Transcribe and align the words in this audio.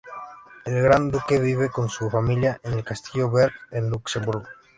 El 0.65 0.81
Gran 0.81 1.11
duque 1.11 1.37
vive 1.37 1.69
con 1.69 1.87
su 1.87 2.09
familia 2.09 2.59
en 2.63 2.73
el 2.73 2.83
Castillo 2.83 3.27
de 3.27 3.33
Berg, 3.35 3.53
en 3.69 3.91
Luxemburgo. 3.91 4.47